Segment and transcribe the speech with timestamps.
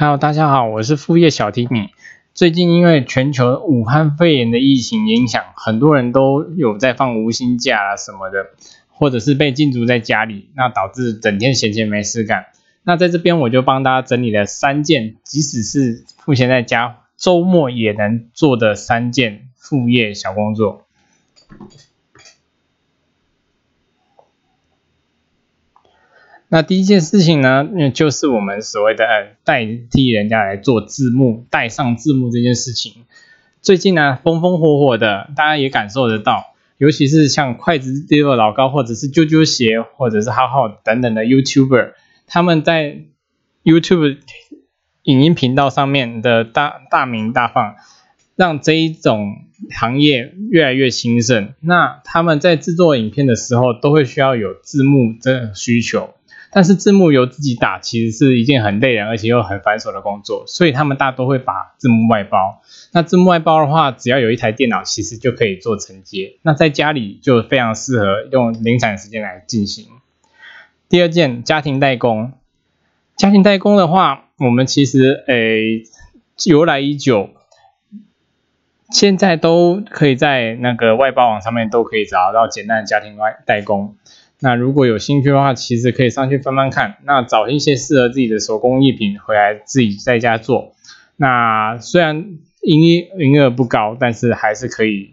[0.00, 1.90] Hello，大家好，我是副业小提米。
[2.32, 8.46] 最近因为全球武汉肺炎的疫情影响，很多人都有在放无薪假啊什么的，
[8.88, 12.46] 或者是被禁足在家里，那导致整天闲闲没事干。
[12.82, 20.86] 那在这边我就帮大家整理了三件，即使是目前在家，周末也能做的三件副业小工作。
[26.52, 27.64] 那第一件事情呢，
[27.94, 29.04] 就是我们所谓的
[29.44, 33.04] 代替人家来做字幕，带上字幕这件事情，
[33.62, 41.92] 最近呢风风火火的，大家也感受得到，尤其是像筷子丢了老高，或者是啾啾鞋，或者是浩浩等等的 YouTuber，
[42.26, 43.02] 他们在
[43.62, 44.18] YouTube
[45.04, 47.76] 影音频道上面的大大名大放，
[48.34, 51.54] 让这一种行业越来越兴盛。
[51.60, 56.14] 那他们在制作影片的时候，都会需要有字幕的需求。
[56.52, 62.60] 但是字幕由自己打，其实是一件很累人而且又很繁琐的工作，所以他们大多会把字幕外包。
[62.92, 66.38] 那字幕外包的话，只要有一台电脑，其实就可以做承接。
[66.42, 69.86] 那在家里就非常适合用零散时间来进行。
[70.88, 72.32] 第二件，家庭代工。
[73.16, 75.84] 家庭代工的话，我们其实诶
[76.46, 77.30] 由来已久，
[78.90, 83.94] 现在都可以在那个外包网上面都可以找到简单的家庭外代工。
[84.42, 90.74] 那如果有兴趣的话，其实可以上去翻翻看，那找一些适合自己的手工艺品回来自己在家做。
[91.16, 95.10] 那虽然营业营业额不高，但是还是可以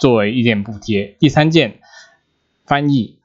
[0.00, 1.14] 作为一点补贴。
[1.18, 1.80] 第三件，
[2.64, 3.18] 翻译，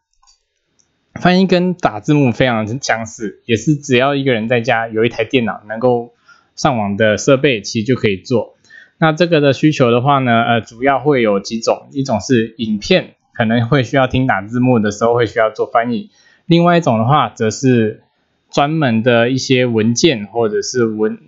[1.14, 6.14] 翻译跟打字幕非常相似，也是只要一个人在家有一台电脑能够
[6.58, 8.58] 上网的设备，其实就可以做。
[8.98, 13.15] 那这个的需求的话呢，呃，主要会有几种，一种是影片。
[13.36, 16.10] 可能会需要听打字幕的时候会需要做翻译，
[16.46, 18.04] 另外一种的话则是
[18.50, 21.20] 专门的一些文件或者是文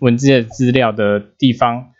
[0.00, 1.90] 文字的资料的地方，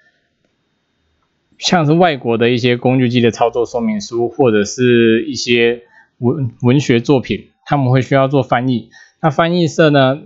[1.59, 5.83] 像是外国的一些工具机的操作说明书或者是一些
[6.19, 8.91] 文文学作品，他们会需要做翻译。
[9.23, 10.19] 那翻译社呢，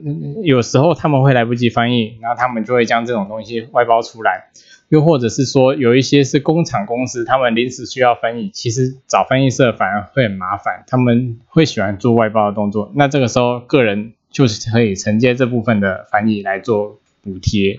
[0.45, 4.51] 有时候他们会来不及翻译，然后他们就会将这种东西外包出来。
[4.89, 12.93] 又或者是说，有一些是工厂公司，他们临时需要翻译，其实找翻译社反而会很麻烦，他们会喜欢做外包的动作。
[12.95, 17.77] 那这个时候，个人就是可以承接这部分的翻译来做补贴。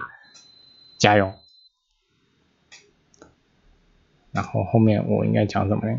[0.98, 1.34] 加油！
[4.32, 5.98] 然后后面我应该讲什么呢？